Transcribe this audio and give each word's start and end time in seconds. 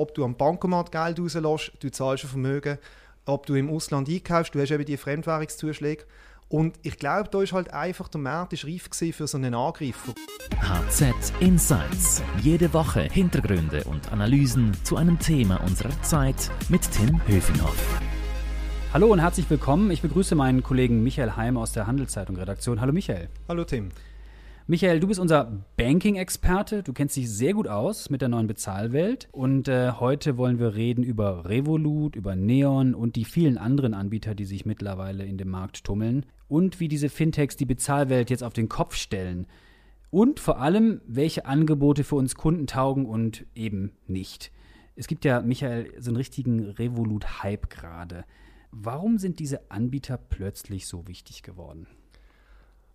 ob 0.00 0.14
du 0.14 0.24
am 0.24 0.34
Bankomat 0.34 0.90
Geld 0.90 1.20
rauslässt, 1.20 1.72
du 1.80 1.90
zahlst 1.90 2.24
ein 2.24 2.30
Vermögen, 2.30 2.78
ob 3.26 3.44
du 3.44 3.54
im 3.54 3.68
Ausland 3.68 4.08
einkaufst, 4.08 4.54
du 4.54 4.60
hast 4.60 4.70
eben 4.70 4.86
die 4.86 4.96
Fremdwährungszuschläge. 4.96 6.04
Und 6.48 6.74
ich 6.82 6.98
glaube, 6.98 7.28
da 7.30 7.42
ist 7.42 7.52
halt 7.52 7.72
einfach 7.72 8.08
der 8.08 8.20
Markt 8.20 8.54
ist 8.54 8.64
reif 8.64 8.88
für 9.14 9.26
so 9.28 9.36
einen 9.36 9.54
Angreifer. 9.54 10.14
HZ 10.60 11.14
Insights. 11.38 12.22
Jede 12.40 12.72
Woche 12.72 13.02
Hintergründe 13.02 13.84
und 13.84 14.10
Analysen 14.10 14.72
zu 14.84 14.96
einem 14.96 15.18
Thema 15.18 15.60
unserer 15.62 16.02
Zeit 16.02 16.50
mit 16.70 16.90
Tim 16.90 17.20
Höfinghoff. 17.26 18.00
Hallo 18.92 19.06
und 19.08 19.20
herzlich 19.20 19.48
willkommen. 19.48 19.90
Ich 19.92 20.02
begrüße 20.02 20.34
meinen 20.34 20.64
Kollegen 20.64 21.04
Michael 21.04 21.36
Heim 21.36 21.56
aus 21.56 21.72
der 21.72 21.86
Handelszeitung 21.86 22.36
Redaktion. 22.36 22.80
Hallo 22.80 22.92
Michael. 22.92 23.28
Hallo 23.48 23.64
Tim. 23.64 23.90
Michael, 24.70 25.00
du 25.00 25.08
bist 25.08 25.18
unser 25.18 25.64
Banking-Experte. 25.76 26.84
Du 26.84 26.92
kennst 26.92 27.16
dich 27.16 27.28
sehr 27.28 27.54
gut 27.54 27.66
aus 27.66 28.08
mit 28.08 28.20
der 28.20 28.28
neuen 28.28 28.46
Bezahlwelt. 28.46 29.28
Und 29.32 29.66
äh, 29.66 29.94
heute 29.98 30.36
wollen 30.36 30.60
wir 30.60 30.76
reden 30.76 31.02
über 31.02 31.44
Revolut, 31.44 32.14
über 32.14 32.36
Neon 32.36 32.94
und 32.94 33.16
die 33.16 33.24
vielen 33.24 33.58
anderen 33.58 33.94
Anbieter, 33.94 34.36
die 34.36 34.44
sich 34.44 34.66
mittlerweile 34.66 35.24
in 35.24 35.38
dem 35.38 35.48
Markt 35.48 35.82
tummeln. 35.82 36.24
Und 36.46 36.78
wie 36.78 36.86
diese 36.86 37.08
Fintechs 37.08 37.56
die 37.56 37.66
Bezahlwelt 37.66 38.30
jetzt 38.30 38.44
auf 38.44 38.52
den 38.52 38.68
Kopf 38.68 38.94
stellen. 38.94 39.48
Und 40.10 40.38
vor 40.38 40.60
allem, 40.60 41.00
welche 41.04 41.46
Angebote 41.46 42.04
für 42.04 42.14
uns 42.14 42.36
Kunden 42.36 42.68
taugen 42.68 43.06
und 43.06 43.46
eben 43.56 43.90
nicht. 44.06 44.52
Es 44.94 45.08
gibt 45.08 45.24
ja, 45.24 45.42
Michael, 45.42 45.92
so 45.98 46.10
einen 46.10 46.16
richtigen 46.16 46.60
Revolut-Hype 46.60 47.70
gerade. 47.70 48.24
Warum 48.70 49.18
sind 49.18 49.40
diese 49.40 49.68
Anbieter 49.72 50.16
plötzlich 50.16 50.86
so 50.86 51.08
wichtig 51.08 51.42
geworden? 51.42 51.88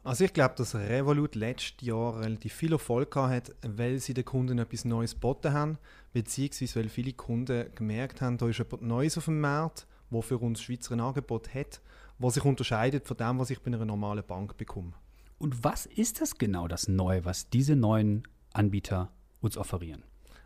Also 0.06 0.24
ich 0.24 0.34
glaube, 0.34 0.54
dass 0.56 0.76
Revolut 0.76 1.34
letztes 1.34 1.84
Jahr 1.84 2.20
relativ 2.20 2.54
viel 2.54 2.74
Erfolg 2.74 3.16
hat, 3.16 3.56
weil 3.64 3.98
sie 3.98 4.14
den 4.14 4.24
Kunden 4.24 4.60
etwas 4.60 4.86
Neues 4.86 5.16
geboten 5.16 5.52
haben, 5.52 5.80
beziehungsweise 6.14 6.76
weil 6.76 6.90
viele 6.90 7.14
Kunden 7.14 7.74
gemerkt 7.74 8.22
haben, 8.22 8.38
da 8.38 8.48
ist 8.48 8.60
etwas 8.60 8.82
Neues 8.82 9.18
auf 9.18 9.26
dem 9.26 9.42
Markt, 9.42 9.88
wo 10.12 10.22
für 10.22 10.38
uns 10.38 10.62
Schweizer 10.62 10.94
ein 10.94 11.00
Angebot 11.00 11.56
hat, 11.56 11.82
was 12.20 12.36
sich 12.36 12.46
unterscheidet 12.46 13.08
von 13.08 13.18
dem, 13.18 13.40
was 13.40 13.50
ich 13.50 13.60
bei 13.60 13.66
einer 13.66 13.84
normalen 13.84 14.24
Bank 14.24 14.58
bekomme. 14.58 14.94
Und 15.40 15.64
was 15.64 15.88
ist 15.88 16.22
das 16.22 16.38
genau, 16.38 16.68
das 16.68 16.88
Neue, 16.88 17.26
was 17.26 17.50
diese 17.50 17.76
neuen 17.76 18.28
Anbieter 18.54 19.12
uns 19.42 19.58
offerieren? 19.58 20.04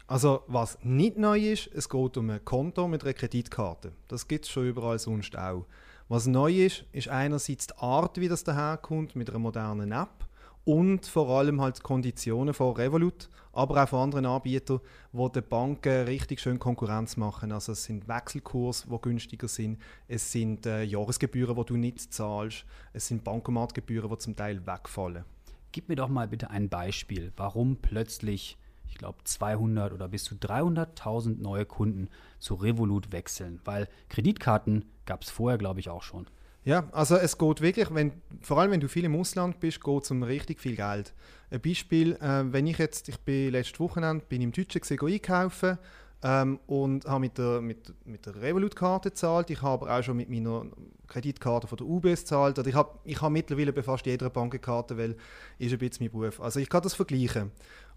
Also 0.07 0.41
was 0.47 0.79
nicht 0.83 1.17
neu 1.17 1.37
ist, 1.37 1.67
es 1.73 1.89
geht 1.89 2.15
um 2.15 2.29
ein 2.29 2.45
Konto 2.45 2.87
mit 2.87 3.03
einer 3.03 3.13
Kreditkarte. 3.13 3.91
Das 4.07 4.29
gibt 4.29 4.45
es 4.45 4.51
schon 4.51 4.69
überall 4.69 4.99
sonst 4.99 5.37
auch. 5.37 5.65
Was 6.11 6.25
neu 6.25 6.65
ist, 6.65 6.85
ist 6.91 7.07
einerseits 7.07 7.67
die 7.67 7.77
Art, 7.77 8.19
wie 8.19 8.27
das 8.27 8.43
daherkommt, 8.43 9.15
mit 9.15 9.29
einer 9.29 9.37
modernen 9.37 9.91
App 9.91 10.27
und 10.65 11.05
vor 11.05 11.29
allem 11.29 11.61
halt 11.61 11.77
die 11.77 11.81
Konditionen 11.83 12.55
von 12.55 12.75
Revolut, 12.75 13.29
aber 13.53 13.83
auch 13.83 13.89
von 13.89 13.99
anderen 13.99 14.25
Anbietern, 14.25 14.79
die 15.13 15.31
den 15.31 15.47
Banken 15.47 16.05
richtig 16.05 16.39
schön 16.39 16.57
Konkurrenz 16.57 17.15
machen. 17.15 17.51
Also 17.51 17.73
es 17.73 17.83
sind 17.83 18.07
Wechselkurs, 18.07 18.87
die 18.91 18.97
günstiger 18.99 19.47
sind, 19.47 19.77
es 20.07 20.31
sind 20.31 20.65
äh, 20.65 20.81
Jahresgebühren, 20.81 21.55
die 21.55 21.65
du 21.65 21.77
nicht 21.77 22.11
zahlst, 22.11 22.65
es 22.91 23.05
sind 23.05 23.23
Bankomatgebühren, 23.23 24.09
die 24.09 24.17
zum 24.17 24.35
Teil 24.35 24.65
wegfallen. 24.65 25.25
Gib 25.71 25.89
mir 25.89 25.95
doch 25.95 26.09
mal 26.09 26.27
bitte 26.27 26.49
ein 26.49 26.69
Beispiel, 26.69 27.31
warum 27.37 27.75
plötzlich 27.75 28.57
ich 28.89 28.97
glaube, 28.97 29.19
200 29.23 29.93
oder 29.93 30.07
bis 30.07 30.23
zu 30.23 30.35
300.000 30.35 31.41
neue 31.41 31.65
Kunden 31.65 32.09
zu 32.39 32.55
Revolut 32.55 33.11
wechseln, 33.11 33.61
weil 33.65 33.87
Kreditkarten 34.09 34.85
gab 35.05 35.23
es 35.23 35.29
vorher, 35.29 35.57
glaube 35.57 35.79
ich, 35.79 35.89
auch 35.89 36.03
schon. 36.03 36.27
Ja, 36.65 36.89
also 36.91 37.15
es 37.15 37.37
geht 37.37 37.61
wirklich, 37.61 37.93
wenn, 37.93 38.13
vor 38.41 38.59
allem 38.59 38.71
wenn 38.71 38.81
du 38.81 38.89
viel 38.89 39.05
im 39.05 39.15
Ausland 39.15 39.59
bist, 39.59 39.83
geht 39.83 40.03
es 40.03 40.11
um 40.11 40.23
richtig 40.23 40.59
viel 40.59 40.75
Geld. 40.75 41.13
Ein 41.49 41.61
Beispiel, 41.61 42.13
äh, 42.15 42.43
wenn 42.51 42.67
ich 42.67 42.77
jetzt, 42.77 43.09
ich 43.09 43.19
bin 43.19 43.51
letztes 43.51 43.79
Wochenende 43.79 44.25
bin 44.27 44.41
im 44.41 44.51
Deutschen 44.51 44.81
gesehen, 44.81 44.99
einkaufen 45.01 45.77
ähm, 46.21 46.59
und 46.67 47.05
habe 47.05 47.21
mit 47.21 47.37
der, 47.37 47.61
mit, 47.61 47.93
mit 48.05 48.25
der 48.25 48.41
Revolut-Karte 48.41 49.09
gezahlt. 49.09 49.49
Ich 49.49 49.61
habe 49.61 49.91
auch 49.91 50.03
schon 50.03 50.17
mit 50.17 50.29
meiner 50.29 50.65
Kreditkarte 51.07 51.67
von 51.67 51.77
der 51.77 51.87
UBS 51.87 52.21
gezahlt. 52.21 52.57
ich 52.67 52.75
habe 52.75 52.99
ich 53.05 53.21
hab 53.21 53.31
mittlerweile 53.31 53.71
bei 53.71 53.81
fast 53.81 54.05
jeder 54.05 54.29
Bankkarte, 54.29 54.97
weil 54.97 55.15
ist 55.57 55.71
ein 55.71 55.79
bisschen 55.79 56.05
mein 56.05 56.11
Beruf. 56.11 56.41
Also 56.41 56.59
ich 56.59 56.69
kann 56.69 56.83
das 56.83 56.93
vergleichen. 56.93 57.51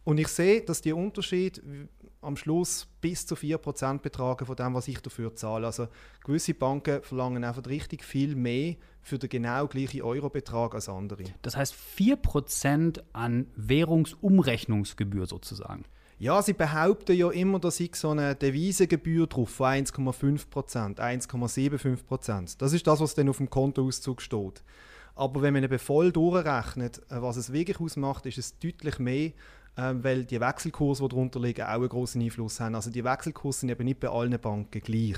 Und 0.05 0.19
ich 0.19 0.29
sehe, 0.29 0.63
dass 0.63 0.81
die 0.81 0.93
Unterschied 0.93 1.63
am 2.21 2.37
Schluss 2.37 2.89
bis 3.01 3.27
zu 3.27 3.35
4% 3.35 3.99
betragen 3.99 4.47
von 4.47 4.57
dem, 4.57 4.75
was 4.75 4.89
ich 4.89 5.01
dafür 5.01 5.35
zahle. 5.35 5.67
Also 5.67 5.89
gewisse 6.25 6.55
Banken 6.55 7.03
verlangen 7.03 7.45
einfach 7.45 7.67
richtig 7.67 8.05
viel 8.05 8.35
mehr 8.37 8.77
für 9.01 9.19
den 9.19 9.29
genau 9.29 9.67
gleichen 9.67 10.03
Eurobetrag 10.03 10.75
als 10.75 10.89
andere. 10.89 11.25
Das 11.43 11.57
heißt 11.57 11.75
4% 11.99 13.01
an 13.13 13.47
Währungsumrechnungsgebühr 13.57 15.27
sozusagen. 15.27 15.85
Ja, 16.19 16.41
sie 16.41 16.53
behaupten 16.53 17.17
ja 17.17 17.31
immer, 17.33 17.59
dass 17.59 17.81
ich 17.81 17.97
so 17.97 18.11
eine 18.11 18.37
Devisengebühr 18.37 19.27
drauf 19.27 19.51
von 19.51 19.67
1,5%, 19.67 20.99
1,75%. 20.99 22.59
Das 22.59 22.73
ist 22.73 22.87
das, 22.87 23.01
was 23.01 23.17
dann 23.17 23.29
auf 23.29 23.39
dem 23.39 23.51
Kontoauszug 23.51 24.23
steht. 24.23 24.63
Aber 25.15 25.43
wenn 25.43 25.55
man 25.55 25.63
eben 25.63 25.79
voll 25.79 26.13
durchrechnet, 26.13 26.99
äh, 27.11 27.21
was 27.21 27.37
es 27.37 27.53
wirklich 27.53 27.81
ausmacht, 27.81 28.27
ist 28.27 28.39
es 28.39 28.59
deutlich 28.59 28.99
mehr 28.99 29.33
ähm, 29.77 30.05
weil 30.05 30.25
die 30.25 30.41
Wechselkurse, 30.41 31.03
die 31.03 31.09
darunter 31.09 31.41
liegen, 31.41 31.63
auch 31.63 31.69
einen 31.69 31.89
großen 31.89 32.21
Einfluss 32.21 32.61
haben. 32.61 32.75
Also 32.75 32.91
die 32.91 33.05
Wechselkurse 33.05 33.61
sind 33.61 33.71
eben 33.71 33.85
nicht 33.85 34.01
bei 34.01 34.09
allen 34.09 34.39
Banken 34.39 34.81
gleich. 34.81 35.17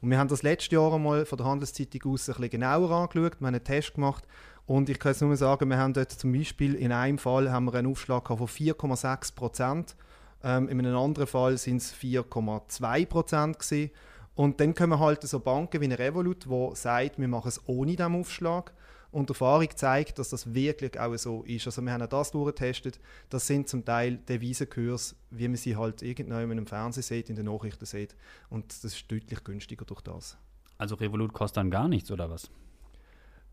Und 0.00 0.10
wir 0.10 0.18
haben 0.18 0.28
das 0.28 0.42
letzte 0.42 0.74
Jahr 0.74 0.92
einmal 0.92 1.24
von 1.24 1.38
der 1.38 1.46
Handelszeitung 1.46 2.12
aus 2.12 2.28
ein 2.28 2.34
bisschen 2.34 2.50
genauer 2.50 2.90
angeschaut, 2.90 3.40
wir 3.40 3.46
haben 3.46 3.54
einen 3.54 3.62
Test 3.62 3.94
gemacht 3.94 4.26
und 4.66 4.88
ich 4.88 4.98
kann 4.98 5.12
jetzt 5.12 5.22
nur 5.22 5.36
sagen, 5.36 5.70
wir 5.70 5.78
haben 5.78 5.92
dort 5.92 6.10
zum 6.10 6.32
Beispiel 6.32 6.74
in 6.74 6.90
einem 6.90 7.18
Fall 7.18 7.52
haben 7.52 7.66
wir 7.66 7.74
einen 7.74 7.92
Aufschlag 7.92 8.26
von 8.26 8.38
4,6 8.38 9.34
Prozent, 9.36 9.94
ähm, 10.42 10.68
in 10.68 10.80
einem 10.80 10.96
anderen 10.96 11.28
Fall 11.28 11.56
sind 11.56 11.76
es 11.76 11.94
4,2 11.94 13.06
Prozent. 13.06 13.92
Und 14.34 14.60
dann 14.60 14.74
kommen 14.74 14.98
halt 14.98 15.22
so 15.22 15.38
Banken 15.38 15.80
wie 15.80 15.84
eine 15.84 15.98
Revolut, 15.98 16.46
die 16.46 16.70
sagt, 16.74 17.20
wir 17.20 17.28
machen 17.28 17.48
es 17.48 17.60
ohne 17.68 17.94
diesen 17.94 18.16
Aufschlag. 18.16 18.72
Und 19.12 19.28
die 19.28 19.32
Erfahrung 19.32 19.68
zeigt, 19.76 20.18
dass 20.18 20.30
das 20.30 20.54
wirklich 20.54 20.98
auch 20.98 21.14
so 21.18 21.42
ist. 21.42 21.66
Also 21.66 21.82
wir 21.82 21.92
haben 21.92 22.02
auch 22.02 22.08
das 22.08 22.30
durchgetestet. 22.30 22.98
Das 23.28 23.46
sind 23.46 23.68
zum 23.68 23.84
Teil 23.84 24.16
Devisenkurs, 24.16 25.14
wie 25.30 25.48
man 25.48 25.56
sie 25.56 25.76
halt 25.76 26.00
irgendwann 26.02 26.56
im 26.56 26.66
Fernsehen 26.66 27.02
sieht, 27.02 27.28
in 27.28 27.36
den 27.36 27.44
Nachrichten 27.44 27.84
sieht. 27.84 28.16
Und 28.48 28.72
das 28.72 28.84
ist 28.84 29.12
deutlich 29.12 29.44
günstiger 29.44 29.84
durch 29.84 30.00
das. 30.00 30.38
Also 30.78 30.94
Revolut 30.94 31.34
kostet 31.34 31.58
dann 31.58 31.70
gar 31.70 31.88
nichts, 31.88 32.10
oder 32.10 32.30
was? 32.30 32.50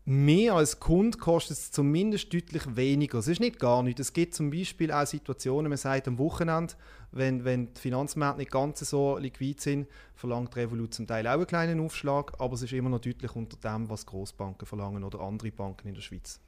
Mehr 0.06 0.54
als 0.54 0.80
Kunde 0.80 1.18
kostet 1.18 1.58
es 1.58 1.70
zumindest 1.70 2.32
deutlich 2.32 2.74
weniger. 2.74 3.18
Es 3.18 3.28
ist 3.28 3.40
nicht 3.40 3.58
gar 3.58 3.82
nichts. 3.82 4.00
Es 4.00 4.12
gibt 4.12 4.34
zum 4.34 4.50
Beispiel 4.50 4.90
auch 4.90 5.06
Situationen, 5.06 5.68
man 5.68 5.76
sagt 5.76 6.08
am 6.08 6.18
Wochenende, 6.18 6.74
wenn, 7.12 7.44
wenn 7.44 7.74
die 7.74 7.80
Finanzmärkte 7.80 8.38
nicht 8.38 8.50
ganz 8.50 8.80
so 8.80 9.18
liquid 9.18 9.60
sind, 9.60 9.88
verlangt 10.14 10.56
Revolut 10.56 10.94
zum 10.94 11.06
Teil 11.06 11.26
auch 11.26 11.32
einen 11.32 11.46
kleinen 11.46 11.80
Aufschlag, 11.80 12.32
aber 12.38 12.54
es 12.54 12.62
ist 12.62 12.72
immer 12.72 12.88
noch 12.88 13.00
deutlich 13.00 13.36
unter 13.36 13.56
dem, 13.56 13.90
was 13.90 14.06
Großbanken 14.06 14.66
verlangen 14.66 15.04
oder 15.04 15.20
andere 15.20 15.50
Banken 15.50 15.88
in 15.88 15.94
der 15.94 16.02
Schweiz 16.02 16.40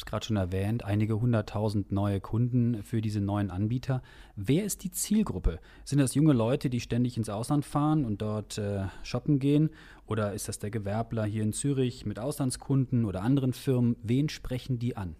habe 0.00 0.06
es 0.06 0.10
gerade 0.10 0.26
schon 0.26 0.36
erwähnt, 0.36 0.84
einige 0.84 1.20
hunderttausend 1.20 1.92
neue 1.92 2.20
Kunden 2.20 2.82
für 2.82 3.02
diese 3.02 3.20
neuen 3.20 3.50
Anbieter. 3.50 4.02
Wer 4.34 4.64
ist 4.64 4.82
die 4.82 4.90
Zielgruppe? 4.90 5.58
Sind 5.84 5.98
das 5.98 6.14
junge 6.14 6.32
Leute, 6.32 6.70
die 6.70 6.80
ständig 6.80 7.16
ins 7.16 7.28
Ausland 7.28 7.64
fahren 7.64 8.04
und 8.04 8.22
dort 8.22 8.56
äh, 8.56 8.84
shoppen 9.02 9.38
gehen? 9.38 9.70
Oder 10.06 10.32
ist 10.32 10.48
das 10.48 10.58
der 10.58 10.70
Gewerbler 10.70 11.24
hier 11.24 11.42
in 11.42 11.52
Zürich 11.52 12.06
mit 12.06 12.18
Auslandskunden 12.18 13.04
oder 13.04 13.22
anderen 13.22 13.52
Firmen? 13.52 13.96
Wen 14.02 14.28
sprechen 14.28 14.78
die 14.78 14.96
an? 14.96 15.16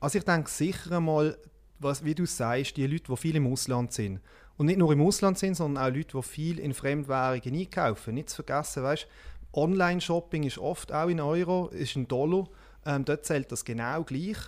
Also 0.00 0.18
ich 0.18 0.24
denke 0.24 0.50
sicher 0.50 0.96
einmal, 0.96 1.38
was, 1.78 2.04
wie 2.04 2.14
du 2.14 2.26
sagst, 2.26 2.76
die 2.76 2.86
Leute, 2.86 3.04
die 3.08 3.16
viel 3.16 3.36
im 3.36 3.46
Ausland 3.46 3.92
sind. 3.92 4.20
Und 4.56 4.66
nicht 4.66 4.78
nur 4.78 4.92
im 4.92 5.02
Ausland 5.02 5.38
sind, 5.38 5.54
sondern 5.54 5.84
auch 5.84 5.94
Leute, 5.94 6.16
die 6.16 6.22
viel 6.22 6.58
in 6.58 6.74
Fremdwährungen 6.74 7.54
einkaufen. 7.54 8.14
Nicht 8.14 8.30
zu 8.30 8.42
vergessen, 8.42 8.82
weißt 8.82 9.06
Online-Shopping 9.52 10.42
ist 10.42 10.58
oft 10.58 10.92
auch 10.92 11.08
in 11.08 11.20
Euro, 11.20 11.68
ist 11.68 11.96
in 11.96 12.08
Dollar. 12.08 12.48
Ähm, 12.86 13.04
dort 13.04 13.26
zählt 13.26 13.52
das 13.52 13.64
genau 13.64 14.04
gleich. 14.04 14.38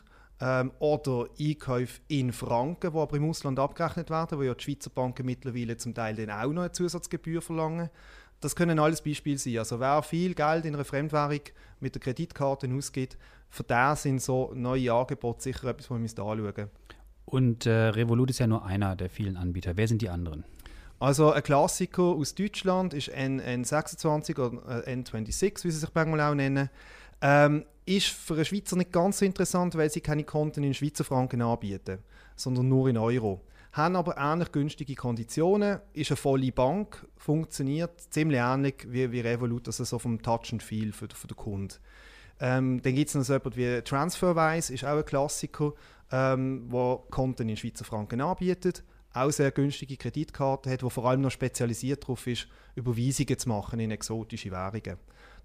Ähm, 0.41 0.71
oder 0.79 1.27
Einkäufe 1.39 2.01
in 2.07 2.33
Franken, 2.33 2.93
die 2.93 2.99
aber 2.99 3.17
im 3.17 3.29
Ausland 3.29 3.59
abgerechnet 3.59 4.09
werden, 4.09 4.39
wo 4.39 4.43
ja 4.43 4.55
die 4.55 4.63
Schweizer 4.63 4.91
Banken 4.91 5.27
mittlerweile 5.27 5.77
zum 5.77 5.95
Teil 5.95 6.15
dann 6.15 6.31
auch 6.31 6.53
noch 6.53 6.63
eine 6.63 6.73
Zusatzgebühr 6.73 7.43
verlangen. 7.43 7.91
Das 8.41 8.55
können 8.55 8.79
alles 8.79 9.03
Beispiele 9.03 9.37
sein. 9.37 9.59
Also 9.59 9.81
wer 9.81 10.01
viel 10.05 10.35
Geld 10.35 10.65
in 10.65 10.75
einer 10.75 10.85
Fremdwährung 10.85 11.41
mit 11.81 11.97
der 11.97 12.01
Kreditkarte 12.01 12.73
ausgibt, 12.73 13.19
für 13.51 13.65
den 13.65 13.97
sind 13.97 14.23
so 14.23 14.53
neue 14.55 14.93
Angebote 14.93 15.43
sicher 15.43 15.69
etwas, 15.69 15.91
was 15.91 15.99
wir 15.99 16.05
anschauen 16.05 16.43
müssen. 16.43 16.71
Und 17.25 17.67
äh, 17.67 17.89
Revolut 17.89 18.31
ist 18.31 18.39
ja 18.39 18.47
nur 18.47 18.65
einer 18.65 18.95
der 18.95 19.11
vielen 19.11 19.37
Anbieter. 19.37 19.77
Wer 19.77 19.89
sind 19.89 20.03
die 20.03 20.09
anderen? 20.09 20.45
Also 21.01 21.33
ein 21.33 21.43
Klassiker 21.43 22.03
aus 22.03 22.35
Deutschland 22.35 22.95
ist 22.95 23.09
N 23.09 23.41
N26 23.41 24.39
oder 24.39 24.87
äh, 24.87 24.95
N26, 24.95 25.65
wie 25.65 25.71
sie 25.71 25.79
sich 25.79 25.91
manchmal 25.95 26.21
auch 26.21 26.35
nennen. 26.35 26.71
Ähm, 27.21 27.65
ist 27.85 28.09
für 28.09 28.35
einen 28.35 28.45
Schweizer 28.45 28.77
nicht 28.77 28.93
ganz 28.93 29.19
so 29.19 29.25
interessant, 29.25 29.75
weil 29.77 29.91
sie 29.91 30.01
keine 30.01 30.25
Konten 30.25 30.63
in 30.63 30.75
Schweizer 30.75 31.05
Franken 31.05 31.41
anbieten, 31.41 31.99
sondern 32.37 32.69
nur 32.69 32.89
in 32.89 32.99
Euro. 32.99 33.41
Haben 33.73 33.97
aber 33.97 34.17
ähnlich 34.19 34.53
günstige 34.53 34.95
Konditionen, 34.95 35.81
ist 35.93 36.11
eine 36.11 36.17
volle 36.17 36.53
Bank, 36.53 37.07
funktioniert 37.17 38.01
ziemlich 38.11 38.41
ähnlich 38.41 38.87
wie, 38.89 39.11
wie 39.11 39.21
Revolut, 39.21 39.67
also 39.67 39.85
so 39.85 39.99
vom 39.99 40.21
Touch 40.21 40.53
and 40.53 40.63
Feel 40.63 40.93
für, 40.93 41.09
für 41.15 41.27
den 41.27 41.37
Kunden. 41.37 41.75
Ähm, 42.41 42.81
dann 42.83 42.95
gibt 42.95 43.09
es 43.09 43.15
noch 43.15 43.25
so 43.25 43.35
etwas 43.35 43.57
wie 43.57 43.81
TransferWise, 43.83 44.73
ist 44.73 44.85
auch 44.85 44.97
ein 44.97 45.05
Klassiker, 45.05 45.73
ähm, 46.13 46.67
wo 46.69 47.05
Konten 47.11 47.49
in 47.49 47.57
Schweizer 47.57 47.85
Franken 47.85 48.21
anbietet, 48.21 48.85
auch 49.13 49.31
sehr 49.31 49.51
günstige 49.51 49.97
Kreditkarten 49.97 50.71
hat, 50.71 50.83
wo 50.83 50.89
vor 50.89 51.07
allem 51.07 51.23
noch 51.23 51.31
spezialisiert 51.31 52.05
darauf 52.05 52.27
ist, 52.27 52.47
Überweisungen 52.75 53.39
zu 53.39 53.49
machen 53.49 53.81
in 53.81 53.91
exotische 53.91 54.51
Währungen. 54.51 54.99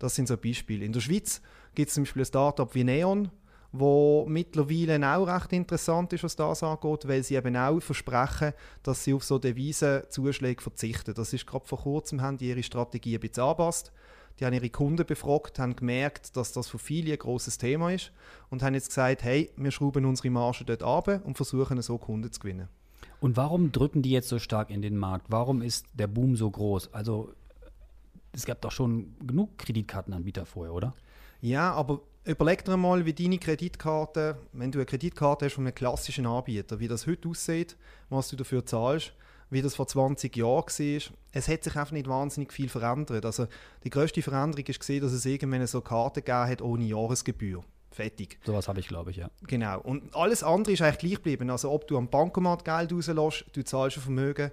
Das 0.03 0.15
sind 0.15 0.27
so 0.27 0.35
Beispiele. 0.35 0.83
In 0.83 0.91
der 0.91 0.99
Schweiz 0.99 1.41
gibt 1.75 1.87
es 1.87 1.93
zum 1.93 2.03
Beispiel 2.03 2.23
ein 2.23 2.25
Startup 2.25 2.75
wie 2.75 2.83
Neon, 2.83 3.29
wo 3.71 4.25
mittlerweile 4.27 5.15
auch 5.15 5.27
recht 5.27 5.53
interessant 5.53 6.11
ist, 6.11 6.25
was 6.25 6.35
das 6.35 6.61
angeht, 6.61 7.07
weil 7.07 7.23
sie 7.23 7.35
eben 7.35 7.55
auch 7.55 7.79
versprechen, 7.79 8.51
dass 8.83 9.05
sie 9.05 9.13
auf 9.13 9.23
so 9.23 9.39
Devisenzuschläge 9.39 10.61
verzichten. 10.61 11.13
Das 11.13 11.31
ist 11.31 11.47
gerade 11.47 11.65
vor 11.65 11.79
kurzem, 11.79 12.21
haben 12.21 12.35
die 12.35 12.49
ihre 12.49 12.63
Strategie 12.63 13.15
ein 13.15 13.21
bisschen 13.21 13.43
angepasst. 13.43 13.93
Die 14.41 14.45
haben 14.45 14.53
ihre 14.53 14.69
Kunden 14.69 15.05
befragt, 15.05 15.57
haben 15.57 15.77
gemerkt, 15.77 16.35
dass 16.35 16.51
das 16.51 16.67
für 16.67 16.79
viele 16.79 17.13
ein 17.13 17.19
grosses 17.19 17.57
Thema 17.57 17.93
ist 17.93 18.11
und 18.49 18.61
haben 18.61 18.73
jetzt 18.73 18.89
gesagt, 18.89 19.23
hey, 19.23 19.51
wir 19.55 19.71
schrauben 19.71 20.03
unsere 20.03 20.31
Marge 20.31 20.65
dort 20.65 20.83
ab 20.83 21.21
und 21.23 21.37
versuchen 21.37 21.81
so 21.81 21.97
Kunden 21.97 22.29
zu 22.29 22.41
gewinnen. 22.41 22.67
Und 23.21 23.37
warum 23.37 23.71
drücken 23.71 24.01
die 24.01 24.11
jetzt 24.11 24.27
so 24.27 24.37
stark 24.37 24.69
in 24.69 24.81
den 24.81 24.97
Markt? 24.97 25.27
Warum 25.29 25.61
ist 25.61 25.85
der 25.93 26.07
Boom 26.07 26.35
so 26.35 26.51
groß? 26.51 26.93
Also 26.93 27.31
es 28.33 28.45
gab 28.45 28.61
doch 28.61 28.71
schon 28.71 29.15
genug 29.25 29.57
Kreditkartenanbieter 29.57 30.45
vorher, 30.45 30.73
oder? 30.73 30.93
Ja, 31.41 31.71
aber 31.73 32.01
überleg 32.25 32.65
dir 32.65 32.77
mal, 32.77 33.05
wie 33.05 33.13
deine 33.13 33.37
Kreditkarte, 33.37 34.37
wenn 34.53 34.71
du 34.71 34.79
eine 34.79 34.85
Kreditkarte 34.85 35.45
hast 35.45 35.53
von 35.53 35.65
einem 35.65 35.75
klassischen 35.75 36.25
Anbieter, 36.25 36.79
wie 36.79 36.87
das 36.87 37.05
heute 37.05 37.29
aussieht, 37.29 37.77
was 38.09 38.29
du 38.29 38.35
dafür 38.35 38.65
zahlst, 38.65 39.13
wie 39.49 39.61
das 39.61 39.75
vor 39.75 39.87
20 39.87 40.35
Jahren 40.35 40.65
war. 40.65 41.13
Es 41.31 41.47
hat 41.47 41.63
sich 41.63 41.75
einfach 41.75 41.91
nicht 41.91 42.07
wahnsinnig 42.07 42.51
viel 42.51 42.69
verändert. 42.69 43.25
Also 43.25 43.47
die 43.83 43.89
größte 43.89 44.21
Veränderung 44.21 44.65
ist 44.65 44.79
gesehen, 44.79 45.01
dass 45.01 45.11
es 45.11 45.25
irgendwann 45.25 45.65
so 45.67 45.81
Karten 45.81 46.23
gegeben 46.23 46.49
hat 46.49 46.61
ohne 46.61 46.85
Jahresgebühr. 46.85 47.63
Fertig. 47.91 48.39
Sowas 48.43 48.67
habe 48.67 48.79
ich, 48.79 48.87
glaube 48.87 49.11
ich, 49.11 49.17
ja. 49.17 49.29
Genau. 49.45 49.79
Und 49.81 50.15
alles 50.15 50.43
andere 50.43 50.73
ist 50.73 50.81
eigentlich 50.81 50.97
gleich 50.97 51.15
geblieben. 51.15 51.51
Also 51.51 51.69
ob 51.71 51.87
du 51.87 51.97
am 51.97 52.09
Bankomat 52.09 52.65
Geld 52.65 52.91
rauslässt, 52.91 53.45
du 53.53 53.63
zahlst 53.63 53.97
ein 53.97 54.03
Vermögen, 54.03 54.51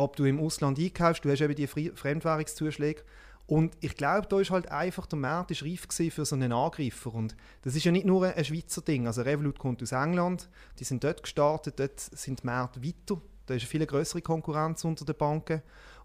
ob 0.00 0.16
du 0.16 0.24
im 0.24 0.40
Ausland 0.40 0.78
einkaufst, 0.78 1.24
du 1.24 1.30
hast 1.30 1.40
eben 1.40 1.54
die 1.54 1.66
Fremdwährungszuschläge 1.66 3.02
und 3.50 3.76
ich 3.80 3.96
glaube, 3.96 4.28
da 4.28 4.38
ist 4.38 4.52
halt 4.52 4.70
einfach 4.70 5.06
der 5.06 5.18
Markt 5.18 5.50
ist 5.50 5.64
reif 5.64 5.88
für 6.12 6.24
so 6.24 6.36
einen 6.36 6.52
Angreifer. 6.52 7.12
Und 7.12 7.34
das 7.62 7.74
ist 7.74 7.82
ja 7.82 7.90
nicht 7.90 8.06
nur 8.06 8.24
ein 8.24 8.44
Schweizer 8.44 8.80
Ding. 8.80 9.08
Also 9.08 9.22
Revolut 9.22 9.58
kommt 9.58 9.82
aus 9.82 9.90
England, 9.90 10.48
die 10.78 10.84
sind 10.84 11.02
dort 11.02 11.24
gestartet, 11.24 11.80
dort 11.80 11.98
sind 11.98 12.42
die 12.42 12.46
Märkte 12.46 12.80
weiter. 12.80 13.20
Da 13.46 13.54
ist 13.54 13.62
eine 13.62 13.68
viel 13.68 13.86
größere 13.86 14.22
Konkurrenz 14.22 14.84
unter 14.84 15.04
den 15.04 15.16
Banken. 15.16 15.62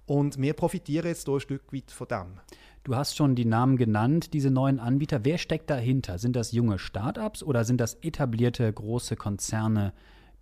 Und 0.08 0.42
wir 0.42 0.54
profitieren 0.54 1.06
jetzt 1.06 1.26
hier 1.26 1.36
ein 1.36 1.40
Stück 1.40 1.72
weit 1.72 1.92
von 1.92 2.08
dem. 2.08 2.40
Du 2.84 2.96
hast 2.96 3.16
schon 3.16 3.36
die 3.36 3.46
Namen 3.46 3.78
genannt, 3.78 4.34
diese 4.34 4.50
neuen 4.50 4.80
Anbieter. 4.80 5.24
Wer 5.24 5.38
steckt 5.38 5.70
dahinter? 5.70 6.18
Sind 6.18 6.36
das 6.36 6.52
junge 6.52 6.80
Startups 6.80 7.44
oder 7.44 7.64
sind 7.64 7.80
das 7.80 7.94
etablierte 8.02 8.74
große 8.74 9.16
Konzerne, 9.18 9.94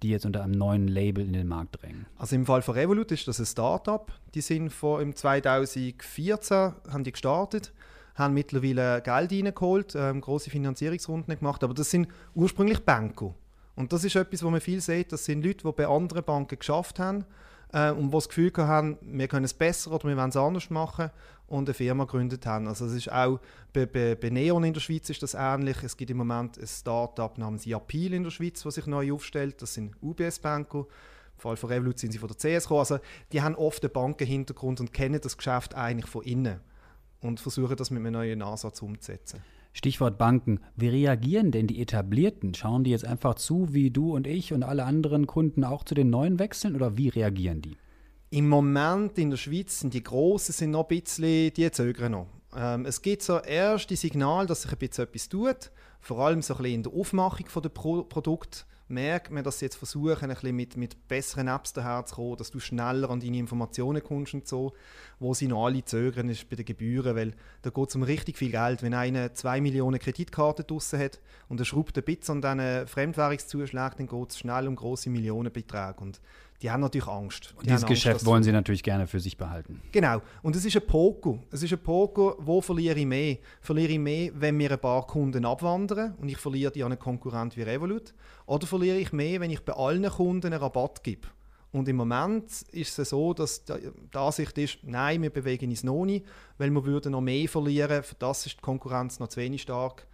die 0.03 0.09
jetzt 0.09 0.25
unter 0.25 0.43
einem 0.43 0.53
neuen 0.53 0.87
Label 0.87 1.25
in 1.25 1.33
den 1.33 1.47
Markt 1.47 1.81
drängen? 1.81 2.05
Also 2.17 2.35
im 2.35 2.45
Fall 2.45 2.61
von 2.61 2.75
Revolut 2.75 3.11
ist 3.11 3.27
das 3.27 3.39
ein 3.39 3.45
Startup. 3.45 4.11
Die 4.35 4.41
sind 4.41 4.69
vor 4.69 5.01
im 5.01 5.15
2014 5.15 6.73
haben 6.91 7.03
die 7.03 7.11
gestartet, 7.11 7.73
haben 8.15 8.33
mittlerweile 8.33 9.01
Geld 9.01 9.31
reingeholt, 9.31 9.95
ähm, 9.95 10.21
große 10.21 10.49
Finanzierungsrunden 10.49 11.37
gemacht, 11.37 11.63
aber 11.63 11.73
das 11.73 11.89
sind 11.89 12.07
ursprünglich 12.35 12.79
Banker. 12.81 13.33
Und 13.75 13.91
das 13.91 14.03
ist 14.03 14.15
etwas, 14.15 14.43
wo 14.43 14.51
man 14.51 14.61
viel 14.61 14.81
sieht, 14.81 15.11
das 15.11 15.25
sind 15.25 15.43
Leute, 15.43 15.65
die 15.65 15.71
bei 15.71 15.87
anderen 15.87 16.23
Banken 16.23 16.59
geschafft 16.59 16.99
haben 16.99 17.25
äh, 17.73 17.91
und 17.91 18.05
die 18.05 18.11
das 18.11 18.29
Gefühl 18.29 18.51
haben, 18.55 18.97
wir 19.01 19.27
können 19.27 19.45
es 19.45 19.53
besser 19.53 19.91
oder 19.91 20.07
wir 20.07 20.15
wollen 20.15 20.29
es 20.29 20.37
anders 20.37 20.69
machen 20.69 21.09
und 21.47 21.67
eine 21.67 21.73
Firma 21.73 22.05
gegründet 22.05 22.45
haben. 22.45 22.67
Also 22.67 22.85
es 22.85 22.93
ist 22.93 23.11
auch 23.11 23.39
bei, 23.73 23.85
bei, 23.85 24.15
bei, 24.15 24.29
Neon 24.29 24.63
in 24.63 24.73
der 24.73 24.81
Schweiz 24.81 25.09
ist 25.09 25.21
das 25.21 25.33
ähnlich. 25.33 25.83
Es 25.83 25.97
gibt 25.97 26.11
im 26.11 26.17
Moment 26.17 26.57
ein 26.57 26.67
Startup 26.67 27.37
namens 27.37 27.65
Yapil 27.65 28.13
in 28.13 28.23
der 28.23 28.31
Schweiz, 28.31 28.63
das 28.63 28.75
sich 28.75 28.85
neu 28.85 29.11
aufstellt. 29.11 29.61
Das 29.61 29.73
sind 29.73 29.95
UBS-Banker. 30.01 30.79
Im 30.79 31.39
Fall 31.39 31.57
von 31.57 31.69
Revolut 31.69 31.99
sind 31.99 32.11
sie 32.13 32.19
von 32.19 32.29
der 32.29 32.37
CS. 32.37 32.71
Also 32.71 32.99
die 33.31 33.41
haben 33.41 33.55
oft 33.55 33.83
einen 33.83 33.91
Bankenhintergrund 33.91 34.79
und 34.79 34.93
kennen 34.93 35.19
das 35.19 35.35
Geschäft 35.35 35.75
eigentlich 35.75 36.09
von 36.09 36.23
innen 36.23 36.61
und 37.21 37.39
versuchen 37.39 37.75
das 37.75 37.89
mit 37.89 37.99
einem 37.99 38.13
neuen 38.13 38.41
Ansatz 38.41 38.81
umzusetzen. 38.81 39.41
Stichwort 39.73 40.17
Banken. 40.17 40.59
Wie 40.75 40.87
reagieren 40.87 41.51
denn 41.51 41.67
die 41.67 41.81
Etablierten? 41.81 42.53
Schauen 42.53 42.83
die 42.83 42.91
jetzt 42.91 43.05
einfach 43.05 43.35
zu, 43.35 43.73
wie 43.73 43.89
du 43.89 44.15
und 44.15 44.27
ich 44.27 44.53
und 44.53 44.63
alle 44.63 44.85
anderen 44.85 45.27
Kunden 45.27 45.63
auch 45.63 45.83
zu 45.83 45.95
den 45.95 46.09
neuen 46.09 46.39
wechseln 46.39 46.75
oder 46.75 46.95
wie 46.95 47.09
reagieren 47.09 47.61
die? 47.61 47.75
Im 48.29 48.47
Moment 48.49 49.17
in 49.17 49.31
der 49.31 49.37
Schweiz 49.37 49.79
sind 49.79 49.93
die 49.93 50.03
Großen 50.03 50.53
sind 50.53 50.71
noch 50.71 50.89
ein 50.89 50.99
bisschen, 51.01 51.53
die 51.53 51.71
zögern 51.71 52.13
noch. 52.13 52.27
Ähm, 52.55 52.85
es 52.85 53.01
gibt 53.01 53.23
so 53.23 53.39
erste 53.39 53.95
Signal, 53.95 54.45
dass 54.45 54.63
sich 54.63 54.71
ein 54.71 54.77
bisschen 54.77 55.05
etwas 55.05 55.29
tut, 55.29 55.71
vor 55.99 56.19
allem 56.19 56.41
so 56.41 56.53
ein 56.53 56.61
bisschen 56.61 56.75
in 56.75 56.83
der 56.83 56.93
Aufmachung 56.93 57.45
der 57.61 57.69
Pro 57.69 58.03
Produkte 58.03 58.65
merkt 58.87 59.31
man, 59.31 59.43
dass 59.43 59.59
sie 59.59 59.65
jetzt 59.65 59.75
versuchen, 59.75 60.23
ein 60.23 60.29
bisschen 60.29 60.55
mit, 60.55 60.77
mit 60.77 61.07
besseren 61.07 61.47
Apps 61.47 61.73
daherzukommen, 61.73 62.37
dass 62.37 62.51
du 62.51 62.59
schneller 62.59 63.09
an 63.09 63.19
deine 63.19 63.37
Informationen 63.37 64.03
kommst 64.03 64.33
und 64.33 64.47
so. 64.47 64.73
Wo 65.19 65.33
sie 65.33 65.47
noch 65.47 65.65
alle 65.65 65.83
zögern, 65.83 66.29
ist 66.29 66.49
bei 66.49 66.55
den 66.55 66.65
Gebühren, 66.65 67.15
weil 67.15 67.33
da 67.61 67.69
geht 67.69 67.89
es 67.89 67.95
um 67.95 68.03
richtig 68.03 68.37
viel 68.37 68.51
Geld. 68.51 68.83
Wenn 68.83 68.93
einer 68.93 69.33
2 69.33 69.61
Millionen 69.61 69.99
Kreditkarten 69.99 70.67
draussen 70.67 70.99
hat 70.99 71.19
und 71.49 71.59
er 71.59 71.65
schraubt 71.65 71.97
ein 71.97 72.03
bisschen 72.03 72.43
an 72.43 72.57
diesen 72.57 72.87
Fremdwährungszuschlägen, 72.87 73.97
dann 73.97 74.07
geht 74.07 74.29
es 74.29 74.39
schnell 74.39 74.67
um 74.67 74.75
große 74.75 75.09
Millionenbeträge. 75.09 75.99
Und 75.99 76.21
die 76.63 76.71
haben 76.71 76.79
natürlich 76.79 77.07
Angst. 77.07 77.53
Und 77.57 77.65
dieses 77.65 77.83
Angst, 77.83 77.89
Geschäft 77.89 78.25
wollen 78.25 78.41
sie 78.41 78.53
natürlich 78.53 78.83
gerne 78.83 79.05
für 79.05 79.19
sich 79.19 79.35
behalten. 79.35 79.81
Genau. 79.91 80.21
Und 80.41 80.55
es 80.55 80.63
ist 80.63 80.75
ein 80.77 80.87
Poker. 80.87 81.37
Es 81.51 81.61
ist 81.61 81.73
ein 81.73 81.83
Poker, 81.83 82.35
wo 82.39 82.61
verliere 82.61 82.97
ich 82.97 83.05
mehr? 83.05 83.37
Verliere 83.59 83.91
ich 83.91 83.99
mehr, 83.99 84.31
wenn 84.35 84.55
mir 84.55 84.71
ein 84.71 84.79
paar 84.79 85.05
Kunden 85.05 85.43
abwandern 85.43 86.15
und 86.21 86.29
ich 86.29 86.37
verliere 86.37 86.71
die 86.71 86.83
an 86.83 86.93
einen 86.93 86.99
Konkurrent 86.99 87.57
wie 87.57 87.63
Revolut? 87.63 88.13
Oder 88.45 88.65
verliere 88.65 88.97
ich 88.97 89.11
mehr, 89.11 89.41
wenn 89.41 89.51
ich 89.51 89.59
bei 89.59 89.73
allen 89.73 90.09
Kunden 90.09 90.47
einen 90.47 90.61
Rabatt 90.61 91.03
gebe? 91.03 91.27
Und 91.73 91.89
im 91.89 91.97
Moment 91.97 92.49
ist 92.71 92.97
es 92.97 93.09
so, 93.09 93.33
dass 93.33 93.65
die 93.65 93.73
Ansicht 94.13 94.57
ist, 94.57 94.77
nein, 94.83 95.21
wir 95.21 95.31
bewegen 95.31 95.69
uns 95.69 95.83
noch 95.83 96.05
nicht, 96.05 96.25
weil 96.57 96.69
wir 96.69 96.85
würden 96.85 97.11
noch 97.11 97.21
mehr 97.21 97.49
verlieren. 97.49 98.03
Für 98.03 98.15
das 98.15 98.45
ist 98.45 98.57
die 98.57 98.61
Konkurrenz 98.61 99.19
noch 99.19 99.27
zu 99.27 99.41
wenig 99.41 99.63
stark. 99.63 100.07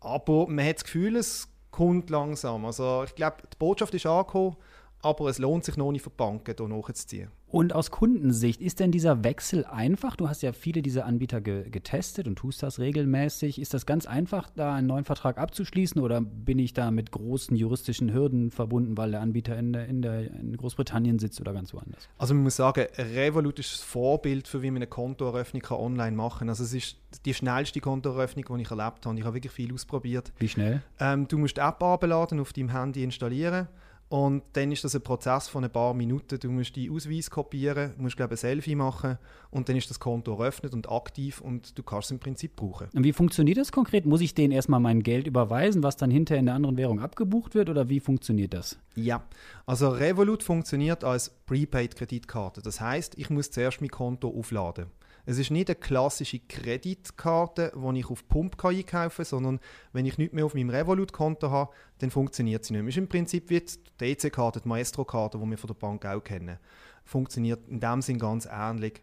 Aber 0.00 0.48
man 0.48 0.66
hat 0.66 0.76
das 0.76 0.84
Gefühl, 0.84 1.14
es 1.14 1.48
kommt 1.70 2.10
langsam. 2.10 2.64
Also 2.64 3.04
ich 3.04 3.14
glaube, 3.14 3.36
die 3.52 3.56
Botschaft 3.56 3.94
ist 3.94 4.06
angekommen, 4.06 4.56
aber 5.02 5.28
es 5.28 5.38
lohnt 5.38 5.64
sich 5.64 5.76
noch 5.76 5.92
nicht 5.92 6.02
für 6.02 6.10
die 6.10 6.16
Banken, 6.16 6.54
hier 6.56 6.68
nachzuziehen. 6.68 7.28
Und 7.48 7.74
aus 7.74 7.90
Kundensicht, 7.90 8.62
ist 8.62 8.80
denn 8.80 8.92
dieser 8.92 9.24
Wechsel 9.24 9.66
einfach? 9.66 10.16
Du 10.16 10.26
hast 10.26 10.40
ja 10.40 10.54
viele 10.54 10.80
dieser 10.80 11.04
Anbieter 11.04 11.42
ge 11.42 11.68
getestet 11.68 12.26
und 12.26 12.36
tust 12.36 12.62
das 12.62 12.78
regelmäßig. 12.78 13.60
Ist 13.60 13.74
das 13.74 13.84
ganz 13.84 14.06
einfach, 14.06 14.48
da 14.56 14.74
einen 14.74 14.86
neuen 14.86 15.04
Vertrag 15.04 15.36
abzuschließen 15.36 16.00
oder 16.00 16.22
bin 16.22 16.58
ich 16.58 16.72
da 16.72 16.90
mit 16.90 17.10
großen 17.12 17.54
juristischen 17.54 18.14
Hürden 18.14 18.50
verbunden, 18.50 18.96
weil 18.96 19.10
der 19.10 19.20
Anbieter 19.20 19.58
in, 19.58 19.74
der, 19.74 19.86
in, 19.86 20.00
der, 20.00 20.30
in 20.30 20.56
Großbritannien 20.56 21.18
sitzt 21.18 21.42
oder 21.42 21.52
ganz 21.52 21.74
woanders? 21.74 22.08
Also 22.16 22.32
man 22.32 22.44
muss 22.44 22.56
sagen, 22.56 22.86
Revolut 22.96 23.58
ist 23.58 23.74
das 23.74 23.82
Vorbild 23.82 24.48
für 24.48 24.62
wie 24.62 24.70
man 24.70 24.76
eine 24.76 24.86
Kontoeröffnung 24.86 25.62
online 25.72 26.16
machen 26.16 26.38
kann. 26.38 26.48
Also 26.48 26.64
es 26.64 26.72
ist 26.72 26.96
die 27.26 27.34
schnellste 27.34 27.80
Kontoeröffnung, 27.80 28.46
die 28.56 28.62
ich 28.62 28.70
erlebt 28.70 29.04
habe. 29.04 29.18
Ich 29.18 29.24
habe 29.24 29.34
wirklich 29.34 29.52
viel 29.52 29.74
ausprobiert. 29.74 30.32
Wie 30.38 30.48
schnell? 30.48 30.82
Ähm, 30.98 31.28
du 31.28 31.36
musst 31.36 31.58
die 31.58 31.60
App 31.60 31.82
abladen, 31.82 32.40
auf 32.40 32.54
deinem 32.54 32.70
Handy 32.70 33.04
installieren 33.04 33.68
und 34.12 34.42
dann 34.52 34.70
ist 34.70 34.84
das 34.84 34.94
ein 34.94 35.00
Prozess 35.00 35.48
von 35.48 35.64
ein 35.64 35.70
paar 35.70 35.94
Minuten. 35.94 36.38
Du 36.38 36.50
musst 36.50 36.76
die 36.76 36.90
Ausweis 36.90 37.30
kopieren, 37.30 37.94
musst 37.96 38.18
glaube 38.18 38.34
ein 38.34 38.36
Selfie 38.36 38.74
machen 38.74 39.16
und 39.50 39.70
dann 39.70 39.76
ist 39.76 39.88
das 39.88 40.00
Konto 40.00 40.32
eröffnet 40.32 40.74
und 40.74 40.92
aktiv 40.92 41.40
und 41.40 41.78
du 41.78 41.82
kannst 41.82 42.08
es 42.08 42.10
im 42.10 42.18
Prinzip 42.18 42.54
brauchen. 42.54 42.88
Und 42.94 43.04
wie 43.04 43.14
funktioniert 43.14 43.56
das 43.56 43.72
konkret? 43.72 44.04
Muss 44.04 44.20
ich 44.20 44.34
denen 44.34 44.52
erstmal 44.52 44.80
mein 44.80 45.02
Geld 45.02 45.26
überweisen, 45.26 45.82
was 45.82 45.96
dann 45.96 46.10
hinterher 46.10 46.40
in 46.40 46.44
der 46.44 46.56
anderen 46.56 46.76
Währung 46.76 47.00
abgebucht 47.00 47.54
wird 47.54 47.70
oder 47.70 47.88
wie 47.88 48.00
funktioniert 48.00 48.52
das? 48.52 48.78
Ja, 48.96 49.24
also 49.64 49.88
Revolut 49.88 50.42
funktioniert 50.42 51.04
als 51.04 51.30
Prepaid-Kreditkarte. 51.46 52.60
Das 52.60 52.82
heißt, 52.82 53.16
ich 53.16 53.30
muss 53.30 53.50
zuerst 53.50 53.80
mein 53.80 53.88
Konto 53.88 54.28
aufladen. 54.28 54.88
Es 55.24 55.38
ist 55.38 55.50
nicht 55.50 55.68
eine 55.68 55.76
klassische 55.76 56.40
Kreditkarte, 56.40 57.72
die 57.74 57.98
ich 58.00 58.10
auf 58.10 58.26
Pump 58.26 58.62
einkaufen 58.64 59.16
kann, 59.16 59.24
sondern 59.24 59.60
wenn 59.92 60.04
ich 60.04 60.18
nichts 60.18 60.34
mehr 60.34 60.44
auf 60.44 60.54
meinem 60.54 60.70
Revolut-Konto 60.70 61.50
habe, 61.50 61.72
dann 61.98 62.10
funktioniert 62.10 62.64
sie 62.64 62.72
nicht 62.72 62.82
mehr. 62.82 62.88
Ist 62.88 62.96
im 62.96 63.08
Prinzip 63.08 63.48
wie 63.48 63.62
die 64.00 64.04
EC-Karte, 64.04 64.60
die 64.60 64.68
Maestro-Karte, 64.68 65.38
die 65.38 65.46
wir 65.50 65.58
von 65.58 65.68
der 65.68 65.74
Bank 65.74 66.04
auch 66.06 66.24
kennen. 66.24 66.58
Funktioniert 67.04 67.68
in 67.68 67.78
dem 67.78 68.02
Sinn 68.02 68.18
ganz 68.18 68.48
ähnlich. 68.50 69.02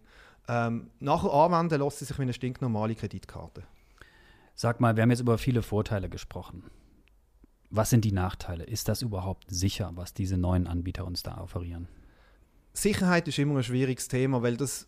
Ähm, 0.49 0.89
nachher 0.99 1.31
anwenden 1.31 1.81
lässt 1.81 1.99
sie 1.99 2.05
sich 2.05 2.17
wie 2.17 2.23
eine 2.23 2.33
stinknormale 2.33 2.95
Kreditkarte. 2.95 3.63
Sag 4.55 4.81
mal, 4.81 4.97
wir 4.97 5.03
haben 5.03 5.11
jetzt 5.11 5.21
über 5.21 5.37
viele 5.37 5.61
Vorteile 5.61 6.09
gesprochen. 6.09 6.63
Was 7.69 7.91
sind 7.91 8.03
die 8.03 8.11
Nachteile? 8.11 8.65
Ist 8.65 8.89
das 8.89 9.03
überhaupt 9.03 9.45
sicher, 9.49 9.91
was 9.93 10.13
diese 10.13 10.37
neuen 10.37 10.67
Anbieter 10.67 11.05
uns 11.05 11.23
da 11.23 11.39
offerieren? 11.39 11.87
Sicherheit 12.73 13.27
ist 13.27 13.39
immer 13.39 13.57
ein 13.57 13.63
schwieriges 13.63 14.07
Thema, 14.07 14.41
weil 14.41 14.57
das 14.57 14.87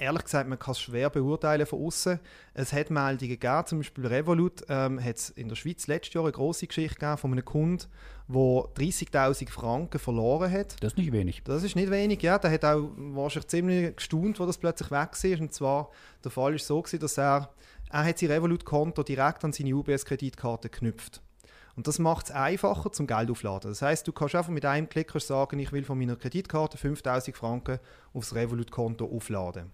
ehrlich 0.00 0.24
gesagt, 0.24 0.48
man 0.48 0.58
kann 0.58 0.72
es 0.72 0.80
schwer 0.80 1.10
beurteilen 1.10 1.66
von 1.66 1.84
außen. 1.84 2.18
Es 2.54 2.72
hat 2.72 2.90
Meldungen 2.90 3.38
gegeben, 3.38 3.66
zum 3.66 3.78
Beispiel 3.78 4.06
Revolut 4.06 4.62
ähm, 4.68 5.02
hat 5.02 5.16
es 5.16 5.30
in 5.30 5.48
der 5.48 5.56
Schweiz 5.56 5.86
letztes 5.86 6.14
Jahr 6.14 6.24
eine 6.24 6.32
große 6.32 6.66
Geschichte 6.66 6.98
gegeben 6.98 7.18
von 7.18 7.32
einem 7.32 7.44
Kunden, 7.44 7.86
der 8.28 8.36
30'000 8.36 9.50
Franken 9.50 9.98
verloren 9.98 10.50
hat. 10.50 10.82
Das 10.82 10.92
ist 10.92 10.98
nicht 10.98 11.12
wenig. 11.12 11.42
Das 11.44 11.62
ist 11.62 11.76
nicht 11.76 11.90
wenig, 11.90 12.22
ja. 12.22 12.38
Der 12.38 12.50
hat 12.50 12.64
auch 12.64 12.90
wahrscheinlich 12.96 13.48
ziemlich 13.48 13.96
gestaunt, 13.96 14.40
wo 14.40 14.46
das 14.46 14.58
plötzlich 14.58 14.90
weg 14.90 15.10
war. 15.12 15.40
Und 15.40 15.52
zwar, 15.52 15.90
der 16.24 16.30
Fall 16.30 16.54
ist 16.54 16.66
so 16.66 16.80
gewesen, 16.80 17.00
dass 17.00 17.18
er, 17.18 17.50
er 17.90 18.04
hat 18.04 18.18
sein 18.18 18.30
Revolut-Konto 18.30 19.02
direkt 19.02 19.44
an 19.44 19.52
seine 19.52 19.74
UBS-Kreditkarte 19.74 20.70
geknüpft. 20.70 21.22
Und 21.76 21.86
das 21.86 21.98
macht 21.98 22.26
es 22.26 22.30
einfacher 22.32 22.92
zum 22.92 23.06
Geld 23.06 23.30
aufladen. 23.30 23.70
Das 23.70 23.82
heißt, 23.82 24.06
du 24.06 24.12
kannst 24.12 24.34
einfach 24.34 24.50
mit 24.50 24.64
einem 24.64 24.88
Klick 24.88 25.12
sagen, 25.20 25.58
ich 25.58 25.72
will 25.72 25.84
von 25.84 25.98
meiner 25.98 26.16
Kreditkarte 26.16 26.76
5000 26.76 27.36
Franken 27.36 27.78
aufs 28.12 28.34
Revolut-Konto 28.34 29.06
aufladen. 29.06 29.70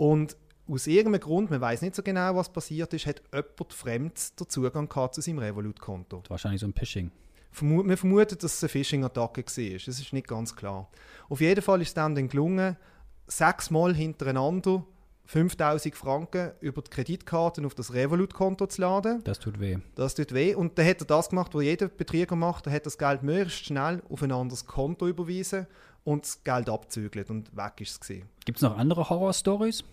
Und 0.00 0.34
aus 0.66 0.86
irgendeinem 0.86 1.20
Grund, 1.20 1.50
man 1.50 1.60
weiß 1.60 1.82
nicht 1.82 1.94
so 1.94 2.02
genau, 2.02 2.34
was 2.34 2.50
passiert 2.50 2.94
ist, 2.94 3.04
hat 3.04 3.20
jemand 3.34 3.72
Fremdes 3.74 4.34
den 4.34 4.48
Zugang 4.48 4.88
gehabt 4.88 5.14
zu 5.14 5.20
seinem 5.20 5.40
Revolut-Konto. 5.40 6.22
Wahrscheinlich 6.26 6.62
so 6.62 6.68
ein 6.68 6.72
Phishing. 6.72 7.10
Vermu 7.50 7.82
man 7.82 7.98
vermutet, 7.98 8.42
dass 8.42 8.54
es 8.54 8.62
eine 8.62 8.70
Phishing-Attacke 8.70 9.42
war. 9.42 9.72
Das 9.74 10.00
ist 10.00 10.12
nicht 10.14 10.26
ganz 10.26 10.56
klar. 10.56 10.88
Auf 11.28 11.42
jeden 11.42 11.60
Fall 11.60 11.82
ist 11.82 11.88
es 11.88 11.94
dann, 11.94 12.14
dann 12.14 12.28
gelungen, 12.28 12.78
sechsmal 13.26 13.94
hintereinander 13.94 14.86
5000 15.26 15.94
Franken 15.94 16.52
über 16.60 16.80
die 16.80 16.88
Kreditkarten 16.88 17.66
auf 17.66 17.74
das 17.74 17.92
Revolut-Konto 17.92 18.68
zu 18.68 18.80
laden. 18.80 19.22
Das 19.24 19.38
tut 19.38 19.60
weh. 19.60 19.76
Das 19.96 20.14
tut 20.14 20.32
weh. 20.32 20.54
Und 20.54 20.78
dann 20.78 20.86
hat 20.86 21.02
er 21.02 21.06
das 21.06 21.28
gemacht, 21.28 21.54
was 21.54 21.62
jeder 21.62 21.88
Betrüger 21.88 22.36
macht. 22.36 22.66
Er 22.66 22.72
hat 22.72 22.86
das 22.86 22.96
Geld 22.96 23.22
möglichst 23.22 23.66
schnell 23.66 24.02
auf 24.08 24.22
ein 24.22 24.32
anderes 24.32 24.64
Konto 24.64 25.06
überwiesen 25.06 25.66
und 26.04 26.24
das 26.24 26.42
Geld 26.44 26.68
abzügelt 26.68 27.30
und 27.30 27.56
weg 27.56 27.80
ist 27.80 28.02
es. 28.02 28.22
Gibt 28.44 28.58
es 28.58 28.62
noch 28.62 28.76
andere 28.76 29.08
Horror-Stories? 29.08 29.84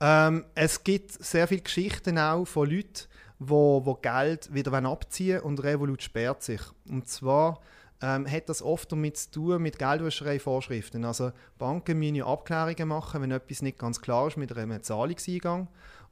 Ähm, 0.00 0.44
es 0.54 0.84
gibt 0.84 1.12
sehr 1.12 1.48
viele 1.48 1.62
Geschichten 1.62 2.18
auch 2.18 2.44
von 2.44 2.70
Leuten, 2.70 3.08
wo, 3.38 3.84
wo 3.84 3.94
Geld 3.94 4.52
wieder 4.52 4.72
abziehen 4.72 5.40
und 5.40 5.62
Revolut 5.62 6.02
sperrt 6.02 6.42
sich. 6.42 6.60
Und 6.88 7.08
zwar 7.08 7.60
ähm, 8.00 8.30
hat 8.30 8.48
das 8.48 8.62
oft 8.62 8.90
damit 8.92 9.16
zu 9.16 9.30
tun 9.30 9.62
mit 9.62 9.78
Geldwäscherei-Vorschriften. 9.78 11.04
Also 11.04 11.32
Banken 11.58 11.98
müssen 11.98 12.16
ja 12.16 12.26
Abklärungen 12.26 12.88
machen, 12.88 13.22
wenn 13.22 13.30
etwas 13.30 13.62
nicht 13.62 13.78
ganz 13.78 14.00
klar 14.00 14.28
ist 14.28 14.36
mit 14.36 14.56
einem 14.56 14.82
Zahlungseingang. 14.82 15.68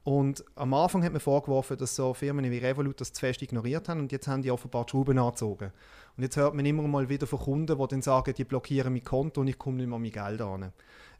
Und 0.07 0.45
am 0.55 0.73
Anfang 0.73 1.03
hat 1.03 1.11
man 1.11 1.21
vorgeworfen, 1.21 1.77
dass 1.79 1.97
so 1.97 2.15
Firmen 2.15 2.49
wie 2.49 2.59
Revolut 2.59 3.01
das 3.01 3.13
zu 3.13 3.19
fest 3.19 3.43
ignoriert 3.43 3.89
haben 3.89 3.99
und 3.99 4.13
jetzt 4.13 4.29
haben 4.29 4.41
die 4.41 4.53
offenbar 4.53 4.85
die 4.85 4.93
Schrauben 4.93 5.19
angezogen. 5.19 5.73
Und 6.17 6.23
jetzt 6.23 6.37
hört 6.37 6.55
man 6.55 6.65
immer 6.65 6.85
mal 6.85 7.09
wieder 7.09 7.27
von 7.27 7.41
Kunden, 7.41 7.77
die 7.77 7.89
dann 7.89 8.03
sagen, 8.03 8.33
die 8.33 8.45
blockieren 8.45 8.93
mein 8.93 9.03
Konto 9.03 9.41
und 9.41 9.49
ich 9.49 9.59
komme 9.59 9.79
nicht 9.79 9.89
mehr 9.89 9.97
an 9.97 10.03
mein 10.03 10.13
Geld 10.13 10.41
an. 10.41 10.73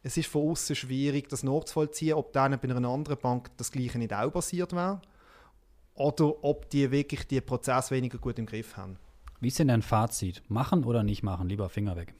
Es 0.03 0.15
ist 0.15 0.29
von 0.29 0.51
außen 0.51 0.73
schwierig, 0.73 1.27
das 1.27 1.43
nachzuvollziehen, 1.43 2.13
ob 2.13 2.31
dann 2.31 2.57
bei 2.57 2.69
einer 2.69 2.87
anderen 2.87 3.17
Bank 3.17 3.49
das 3.57 3.73
Gleiche 3.73 3.97
nicht 3.97 4.13
auch 4.13 4.31
passiert 4.31 4.71
wäre 4.71 5.01
oder 5.95 6.41
ob 6.45 6.69
die 6.69 6.89
wirklich 6.89 7.27
die 7.27 7.41
Prozess 7.41 7.91
weniger 7.91 8.19
gut 8.19 8.39
im 8.39 8.45
Griff 8.45 8.77
haben. 8.77 8.95
Wie 9.41 9.49
ist 9.49 9.59
denn 9.59 9.67
dein 9.67 9.81
Fazit? 9.81 10.43
Machen 10.47 10.85
oder 10.85 11.03
nicht 11.03 11.23
machen? 11.23 11.49
Lieber 11.49 11.67
Finger 11.67 11.97
weg. 11.97 12.13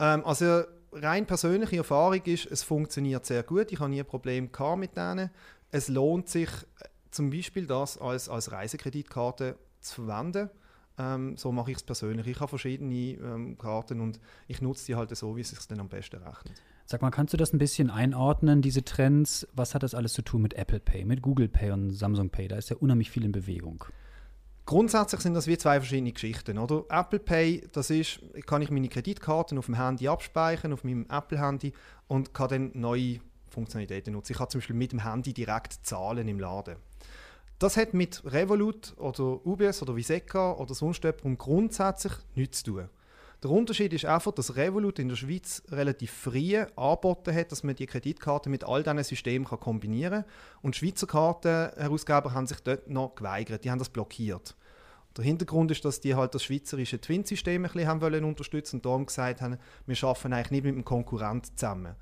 Ähm, 0.00 0.22
also 0.26 0.64
rein 0.92 1.26
persönliche 1.26 1.78
Erfahrung 1.78 2.22
ist, 2.24 2.46
es 2.46 2.62
funktioniert 2.62 3.26
sehr 3.26 3.42
gut. 3.42 3.72
Ich 3.72 3.80
habe 3.80 3.90
nie 3.90 4.00
ein 4.00 4.06
Problem 4.06 4.50
mit 4.76 4.96
denen. 4.96 5.30
Es 5.70 5.88
lohnt 5.88 6.28
sich 6.28 6.48
äh, 6.48 6.88
zum 7.10 7.30
Beispiel 7.30 7.66
das 7.66 7.98
als, 7.98 8.28
als 8.28 8.52
Reisekreditkarte 8.52 9.56
zu 9.80 10.06
verwenden. 10.06 10.50
Ähm, 10.98 11.36
so 11.36 11.52
mache 11.52 11.70
ich 11.70 11.78
es 11.78 11.82
persönlich. 11.82 12.26
Ich 12.26 12.40
habe 12.40 12.48
verschiedene 12.48 12.94
ähm, 12.94 13.56
Karten 13.58 14.00
und 14.00 14.18
ich 14.48 14.60
nutze 14.60 14.86
die 14.86 14.96
halt 14.96 15.14
so, 15.16 15.36
wie 15.36 15.42
es 15.42 15.50
sich 15.50 15.58
dann 15.66 15.80
am 15.80 15.88
besten 15.88 16.22
rechnet. 16.22 16.60
Sag 16.86 17.02
mal, 17.02 17.10
kannst 17.10 17.34
du 17.34 17.36
das 17.36 17.52
ein 17.52 17.58
bisschen 17.58 17.90
einordnen, 17.90 18.62
diese 18.62 18.82
Trends? 18.82 19.46
Was 19.52 19.74
hat 19.74 19.82
das 19.82 19.94
alles 19.94 20.14
zu 20.14 20.22
tun 20.22 20.42
mit 20.42 20.54
Apple 20.54 20.80
Pay, 20.80 21.04
mit 21.04 21.20
Google 21.20 21.48
Pay 21.48 21.70
und 21.70 21.90
Samsung 21.90 22.30
Pay? 22.30 22.48
Da 22.48 22.56
ist 22.56 22.70
ja 22.70 22.76
unheimlich 22.76 23.10
viel 23.10 23.24
in 23.24 23.32
Bewegung. 23.32 23.84
Grundsätzlich 24.68 25.22
sind 25.22 25.32
das 25.32 25.46
wie 25.46 25.56
zwei 25.56 25.80
verschiedene 25.80 26.12
Geschichten, 26.12 26.58
oder? 26.58 26.84
Apple 26.90 27.20
Pay, 27.20 27.66
das 27.72 27.88
ist, 27.88 28.20
kann 28.44 28.60
ich 28.60 28.70
meine 28.70 28.90
Kreditkarten 28.90 29.56
auf 29.56 29.64
dem 29.64 29.76
Handy 29.76 30.08
abspeichern, 30.08 30.74
auf 30.74 30.84
meinem 30.84 31.06
Apple-Handy 31.08 31.72
und 32.06 32.34
kann 32.34 32.48
dann 32.50 32.70
neue 32.74 33.20
Funktionalitäten 33.48 34.12
nutzen. 34.12 34.32
Ich 34.32 34.38
kann 34.38 34.50
zum 34.50 34.58
Beispiel 34.58 34.76
mit 34.76 34.92
dem 34.92 35.02
Handy 35.10 35.32
direkt 35.32 35.86
zahlen 35.86 36.28
im 36.28 36.38
Laden. 36.38 36.76
Das 37.58 37.78
hat 37.78 37.94
mit 37.94 38.22
Revolut 38.26 38.92
oder 38.98 39.46
UBS 39.46 39.80
oder 39.80 39.96
Viseca 39.96 40.52
oder 40.52 40.74
sonst 40.74 41.02
jemandem 41.02 41.38
grundsätzlich 41.38 42.12
nichts 42.34 42.62
zu 42.62 42.72
tun. 42.72 42.88
Der 43.44 43.52
Unterschied 43.52 43.92
ist 43.92 44.04
einfach, 44.04 44.32
dass 44.32 44.56
Revolut 44.56 44.98
in 44.98 45.08
der 45.08 45.14
Schweiz 45.14 45.62
relativ 45.70 46.10
früh 46.10 46.56
angeboten 46.74 47.32
hat, 47.32 47.52
dass 47.52 47.62
man 47.62 47.76
die 47.76 47.86
Kreditkarte 47.86 48.50
mit 48.50 48.64
all 48.64 48.82
diesen 48.82 49.04
Systemen 49.04 49.46
kombinieren 49.46 50.24
kann. 50.24 50.32
Und 50.62 50.74
Schweizer 50.74 51.06
Kartenherausgeber 51.06 52.34
haben 52.34 52.48
sich 52.48 52.58
dort 52.60 52.90
noch 52.90 53.14
geweigert, 53.14 53.64
die 53.64 53.70
haben 53.70 53.78
das 53.78 53.90
blockiert. 53.90 54.56
Der 55.16 55.24
Hintergrund 55.24 55.70
ist, 55.70 55.84
dass 55.84 56.00
die 56.00 56.16
halt 56.16 56.34
das 56.34 56.42
schweizerische 56.42 57.00
Twin-System 57.00 57.64
ein 57.64 57.70
bisschen 57.70 57.88
haben 57.88 58.00
wollen 58.00 58.24
unterstützen 58.24 58.76
und 58.76 58.86
darum 58.86 59.06
gesagt 59.06 59.40
haben, 59.40 59.58
wir 59.86 60.04
arbeiten 60.04 60.32
eigentlich 60.32 60.50
nicht 60.50 60.64
mit 60.64 60.74
einem 60.74 60.84
Konkurrent 60.84 61.46
zusammen. 61.58 61.94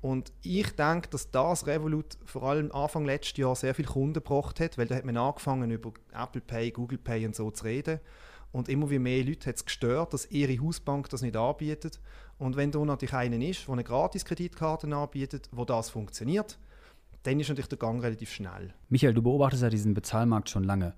Und 0.00 0.32
ich 0.42 0.74
denke, 0.74 1.08
dass 1.10 1.30
das 1.30 1.66
Revolut 1.66 2.16
vor 2.24 2.44
allem 2.44 2.72
Anfang 2.72 3.04
letztes 3.04 3.36
Jahr 3.36 3.54
sehr 3.54 3.74
viele 3.74 3.88
Kunden 3.88 4.14
gebracht 4.14 4.58
hat, 4.58 4.78
weil 4.78 4.86
da 4.86 4.96
hat 4.96 5.04
man 5.04 5.16
angefangen 5.16 5.70
über 5.70 5.92
Apple 6.12 6.40
Pay, 6.40 6.72
Google 6.72 6.98
Pay 6.98 7.26
und 7.26 7.36
so 7.36 7.50
zu 7.50 7.64
reden. 7.64 8.00
Und 8.52 8.68
immer 8.68 8.90
wie 8.90 8.98
mehr 8.98 9.24
Leute 9.24 9.48
hat 9.48 9.56
es 9.56 9.64
gestört, 9.64 10.12
dass 10.12 10.30
ihre 10.30 10.58
Hausbank 10.60 11.08
das 11.08 11.22
nicht 11.22 11.36
anbietet. 11.36 12.00
Und 12.38 12.56
wenn 12.56 12.72
da 12.72 12.84
natürlich 12.84 13.14
einen 13.14 13.42
ist, 13.42 13.66
der 13.66 13.72
eine 13.74 13.84
Gratis-Kreditkarte 13.84 14.86
anbietet, 14.94 15.48
wo 15.52 15.64
das 15.64 15.90
funktioniert, 15.90 16.58
dann 17.22 17.38
ist 17.38 17.48
natürlich 17.48 17.68
der 17.68 17.78
Gang 17.78 18.02
relativ 18.02 18.32
schnell. 18.32 18.72
Michael, 18.88 19.14
du 19.14 19.22
beobachtest 19.22 19.62
ja 19.62 19.68
diesen 19.68 19.94
Bezahlmarkt 19.94 20.48
schon 20.48 20.64
lange. 20.64 20.94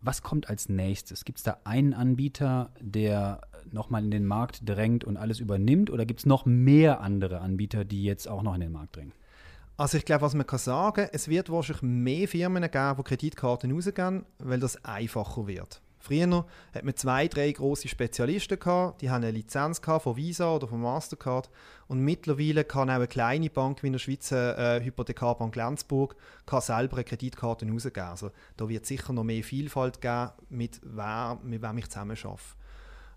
Was 0.00 0.22
kommt 0.22 0.50
als 0.50 0.68
nächstes? 0.68 1.24
Gibt 1.24 1.38
es 1.38 1.44
da 1.44 1.58
einen 1.64 1.94
Anbieter, 1.94 2.70
der 2.80 3.40
nochmal 3.70 4.04
in 4.04 4.10
den 4.10 4.26
Markt 4.26 4.68
drängt 4.68 5.04
und 5.04 5.16
alles 5.16 5.40
übernimmt? 5.40 5.90
Oder 5.90 6.06
gibt 6.06 6.20
es 6.20 6.26
noch 6.26 6.44
mehr 6.44 7.00
andere 7.00 7.40
Anbieter, 7.40 7.84
die 7.84 8.04
jetzt 8.04 8.28
auch 8.28 8.42
noch 8.42 8.54
in 8.54 8.60
den 8.60 8.72
Markt 8.72 8.96
drängen? 8.96 9.12
Also 9.76 9.98
ich 9.98 10.04
glaube, 10.04 10.22
was 10.22 10.34
man 10.34 10.46
kann 10.46 10.58
sagen, 10.58 11.08
es 11.12 11.28
wird 11.28 11.50
wahrscheinlich 11.50 11.82
mehr 11.82 12.28
Firmen 12.28 12.62
geben, 12.62 12.96
die 12.98 13.02
Kreditkarten 13.02 13.72
rausgeben, 13.72 14.26
weil 14.38 14.60
das 14.60 14.84
einfacher 14.84 15.46
wird. 15.46 15.80
Früher 16.02 16.44
hat 16.74 16.82
man 16.82 16.96
zwei, 16.96 17.28
drei 17.28 17.52
große 17.52 17.86
Spezialisten 17.86 18.58
gehabt, 18.58 19.02
die 19.02 19.10
haben 19.10 19.22
eine 19.22 19.30
Lizenz 19.30 19.78
von 19.78 20.16
Visa 20.16 20.52
oder 20.52 20.66
von 20.66 20.80
Mastercard 20.80 21.48
und 21.86 22.00
mittlerweile 22.00 22.64
kann 22.64 22.90
auch 22.90 22.94
eine 22.94 23.06
kleine 23.06 23.48
Bank 23.50 23.84
wie 23.84 23.86
in 23.86 23.92
der 23.92 24.00
Schweizer 24.00 24.58
äh, 24.58 24.84
Hypothekarbank 24.84 25.54
Lenzburg 25.54 26.16
kann 26.44 26.60
selber 26.60 26.96
eine 26.96 27.04
Kreditkarte 27.04 27.70
rausgeben. 27.70 28.02
Also 28.02 28.32
da 28.56 28.68
wird 28.68 28.84
sicher 28.84 29.12
noch 29.12 29.22
mehr 29.22 29.44
Vielfalt 29.44 30.00
geben, 30.00 30.30
mit, 30.48 30.80
wer, 30.82 31.38
mit 31.44 31.62
wem 31.62 31.78
ich 31.78 31.88
zusammen 31.88 32.18
arbeite. 32.20 32.42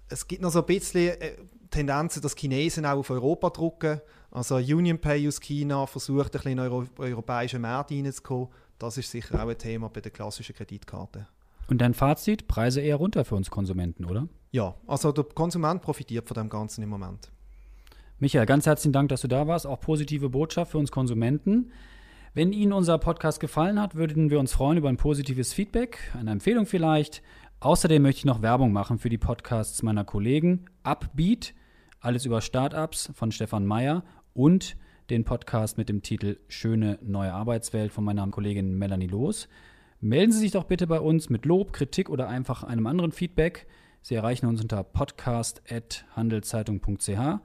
Es 0.08 0.28
gibt 0.28 0.44
noch 0.44 0.52
so 0.52 0.60
ein 0.60 0.68
bisschen 0.68 1.20
äh, 1.20 1.38
Tendenzen, 1.72 2.22
dass 2.22 2.36
Chinesen 2.36 2.86
auch 2.86 3.00
auf 3.00 3.10
Europa 3.10 3.50
drucken. 3.50 4.00
Also 4.30 4.58
UnionPay 4.58 5.28
aus 5.28 5.40
China 5.40 5.88
versucht 5.88 6.28
ein 6.28 6.32
bisschen 6.34 6.52
in 6.52 6.58
den 6.58 6.68
Euro 6.68 6.86
europäischen 7.00 7.62
Markt 7.62 7.92
reinzukommen. 7.92 8.50
Das 8.78 8.98
ist 9.00 9.10
sicher 9.10 9.44
auch 9.44 9.48
ein 9.48 9.58
Thema 9.58 9.90
bei 9.90 10.02
den 10.02 10.14
klassischen 10.14 10.54
Kreditkarten. 10.54 11.26
Und 11.68 11.80
dein 11.80 11.94
Fazit, 11.94 12.48
Preise 12.48 12.82
eher 12.82 12.98
runter 12.98 13.26
für 13.26 13.36
uns 13.36 13.50
Konsumenten, 13.50 14.06
oder? 14.06 14.28
Ja, 14.52 14.76
also 14.88 15.12
der 15.12 15.24
Konsument 15.24 15.82
profitiert 15.82 16.28
von 16.28 16.36
dem 16.36 16.50
Ganzen 16.50 16.84
im 16.84 16.90
Moment. 16.90 17.32
Michael, 18.20 18.46
ganz 18.46 18.66
herzlichen 18.66 18.94
Dank, 18.94 19.10
dass 19.10 19.22
du 19.22 19.28
da 19.28 19.48
warst. 19.48 19.68
Auch 19.68 19.82
positive 19.82 20.30
Botschaft 20.30 20.72
für 20.72 20.78
uns 20.78 20.92
Konsumenten. 20.92 21.72
Wenn 22.34 22.54
Ihnen 22.54 22.74
unser 22.74 22.98
Podcast 22.98 23.40
gefallen 23.40 23.82
hat, 23.82 23.96
würden 23.96 24.30
wir 24.30 24.40
uns 24.40 24.54
freuen 24.54 24.78
über 24.78 24.90
ein 24.90 24.98
positives 24.98 25.54
Feedback, 25.54 26.00
eine 26.18 26.32
Empfehlung 26.32 26.66
vielleicht. 26.66 27.22
Außerdem 27.60 28.02
möchte 28.02 28.20
ich 28.20 28.26
noch 28.26 28.42
Werbung 28.42 28.72
machen 28.72 29.00
für 29.00 29.10
die 29.10 29.18
Podcasts 29.18 29.82
meiner 29.84 30.04
Kollegen 30.04 30.66
Upbeat, 30.84 31.54
alles 32.00 32.26
über 32.26 32.42
Startups 32.42 33.12
von 33.14 33.32
Stefan 33.32 33.66
Meyer 33.66 34.04
und 34.34 34.78
den 35.10 35.24
Podcast 35.24 35.78
mit 35.78 35.90
dem 35.90 36.02
Titel 36.02 36.38
Schöne 36.48 37.00
neue 37.02 37.34
Arbeitswelt 37.34 37.92
von 37.92 38.04
meiner 38.04 38.28
Kollegin 38.28 38.78
Melanie 38.78 39.08
Loos. 39.08 39.48
Melden 40.06 40.32
Sie 40.32 40.38
sich 40.38 40.52
doch 40.52 40.66
bitte 40.66 40.86
bei 40.86 41.00
uns 41.00 41.32
mit 41.32 41.46
Lob, 41.46 41.74
Kritik 41.74 42.12
oder 42.12 42.28
einfach 42.28 42.64
einem 42.64 42.86
anderen 42.86 43.12
Feedback. 43.12 43.66
Sie 44.04 44.14
erreichen 44.14 44.46
uns 44.46 44.62
unter 44.62 44.84
podcast.handelszeitung.ch. 44.84 47.40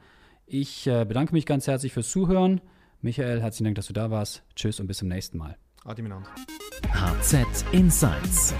Ich 0.44 0.86
äh, 0.86 1.06
bedanke 1.06 1.32
mich 1.32 1.46
ganz 1.46 1.66
herzlich 1.66 1.94
fürs 1.94 2.10
Zuhören. 2.10 2.60
Michael, 3.00 3.40
herzlichen 3.40 3.64
Dank, 3.64 3.76
dass 3.76 3.86
du 3.86 3.94
da 3.94 4.10
warst. 4.10 4.42
Tschüss 4.56 4.78
und 4.78 4.88
bis 4.88 4.98
zum 4.98 5.08
nächsten 5.08 5.38
Mal. 5.38 5.56
Adi. 5.86 6.04
HZ 6.92 7.64
Insights 7.72 8.54